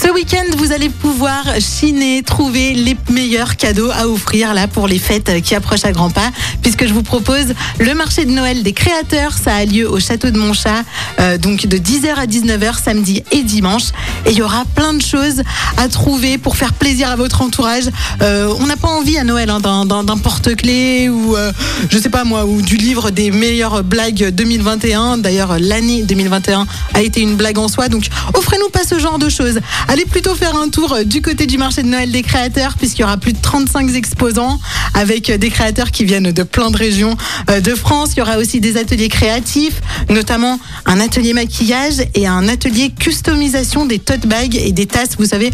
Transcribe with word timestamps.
Ce 0.00 0.08
week-end, 0.12 0.44
vous 0.56 0.70
allez 0.70 0.90
pouvoir 0.90 1.44
chiner, 1.58 2.22
trouver 2.22 2.72
les 2.72 2.96
meilleurs 3.10 3.56
cadeaux 3.56 3.90
à 3.90 4.06
offrir 4.06 4.54
là 4.54 4.68
pour 4.68 4.86
les 4.86 4.98
fêtes 4.98 5.42
qui 5.42 5.56
approchent 5.56 5.84
à 5.84 5.90
grands 5.90 6.10
pas, 6.10 6.30
puisque 6.62 6.86
je 6.86 6.92
vous 6.92 7.02
propose 7.02 7.46
le 7.80 7.94
marché 7.94 8.24
de 8.24 8.30
Noël 8.30 8.62
des 8.62 8.72
créateurs. 8.72 9.32
Ça 9.32 9.56
a 9.56 9.64
lieu 9.64 9.90
au 9.90 9.98
château 9.98 10.30
de 10.30 10.38
Montchat, 10.38 10.84
euh, 11.18 11.36
donc 11.36 11.66
de 11.66 11.78
10h 11.78 12.14
à 12.14 12.26
19h 12.26 12.80
samedi 12.80 13.24
et 13.32 13.42
dimanche. 13.42 13.88
Et 14.24 14.30
il 14.30 14.38
y 14.38 14.42
aura 14.42 14.64
plein 14.76 14.94
de 14.94 15.02
choses 15.02 15.42
à 15.76 15.88
trouver 15.88 16.38
pour 16.38 16.56
faire 16.56 16.74
plaisir 16.74 17.10
à 17.10 17.16
votre 17.16 17.42
entourage. 17.42 17.90
Euh, 18.22 18.54
on 18.60 18.66
n'a 18.66 18.76
pas 18.76 18.88
envie 18.88 19.18
à 19.18 19.24
Noël 19.24 19.50
hein, 19.50 19.58
d'un 19.58 20.18
porte-clés 20.18 21.08
ou 21.08 21.36
euh, 21.36 21.50
je 21.90 21.98
sais 21.98 22.10
pas 22.10 22.22
moi 22.22 22.44
ou 22.44 22.62
du 22.62 22.76
livre 22.76 23.10
des 23.10 23.32
meilleures 23.32 23.82
blagues 23.82 24.28
2021. 24.30 25.18
D'ailleurs, 25.18 25.58
l'année 25.58 26.04
2021 26.04 26.68
a 26.94 27.02
été 27.02 27.20
une 27.20 27.34
blague 27.34 27.58
en 27.58 27.66
soi, 27.66 27.88
donc 27.88 28.06
offrez-nous 28.34 28.68
pas 28.68 28.84
ce 28.84 29.00
genre 29.00 29.18
de 29.18 29.28
choses. 29.28 29.58
Allez 29.90 30.04
plutôt 30.04 30.34
faire 30.34 30.54
un 30.54 30.68
tour 30.68 30.92
euh, 30.92 31.04
du 31.04 31.22
côté 31.22 31.46
du 31.46 31.56
marché 31.56 31.82
de 31.82 31.88
Noël 31.88 32.12
des 32.12 32.20
créateurs, 32.20 32.74
puisqu'il 32.76 33.00
y 33.00 33.04
aura 33.04 33.16
plus 33.16 33.32
de 33.32 33.38
35 33.40 33.94
exposants 33.94 34.60
avec 34.92 35.30
euh, 35.30 35.38
des 35.38 35.48
créateurs 35.48 35.90
qui 35.90 36.04
viennent 36.04 36.30
de 36.30 36.42
plein 36.42 36.70
de 36.70 36.76
régions 36.76 37.16
euh, 37.48 37.62
de 37.62 37.74
France. 37.74 38.10
Il 38.12 38.18
y 38.18 38.22
aura 38.22 38.36
aussi 38.36 38.60
des 38.60 38.76
ateliers 38.76 39.08
créatifs, 39.08 39.80
notamment 40.10 40.60
un 40.84 41.00
atelier 41.00 41.32
maquillage 41.32 42.02
et 42.14 42.26
un 42.26 42.48
atelier 42.48 42.90
customisation 42.90 43.86
des 43.86 43.98
tote 43.98 44.26
bags 44.26 44.56
et 44.56 44.72
des 44.72 44.84
tasses. 44.84 45.16
Vous 45.18 45.24
savez, 45.24 45.50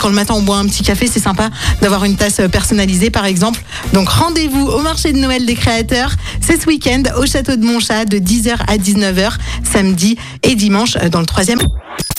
quand 0.00 0.08
le 0.08 0.14
matin 0.14 0.34
on 0.34 0.42
boit 0.42 0.58
un 0.58 0.66
petit 0.66 0.82
café, 0.82 1.06
c'est 1.06 1.20
sympa 1.20 1.50
d'avoir 1.80 2.04
une 2.04 2.16
tasse 2.16 2.40
personnalisée 2.50 3.10
par 3.10 3.24
exemple. 3.24 3.62
Donc 3.92 4.08
rendez-vous 4.08 4.66
au 4.66 4.80
marché 4.80 5.12
de 5.12 5.18
Noël 5.18 5.46
des 5.46 5.54
créateurs. 5.54 6.10
C'est 6.40 6.60
ce 6.60 6.66
week-end 6.66 7.04
au 7.18 7.24
château 7.24 7.54
de 7.54 7.64
Montchat 7.64 8.04
de 8.04 8.18
10h 8.18 8.56
à 8.66 8.78
19h, 8.78 9.30
samedi 9.62 10.16
et 10.42 10.56
dimanche 10.56 10.96
dans 11.12 11.20
le 11.20 11.26
troisième. 11.26 11.60